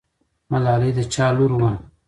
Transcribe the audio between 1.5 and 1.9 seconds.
وه؟